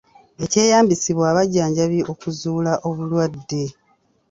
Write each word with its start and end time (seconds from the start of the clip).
Ekyeyambisibwa 0.43 1.25
abajjanjabi 1.31 1.99
okuzuula 2.11 2.73
obulwadde. 2.87 3.63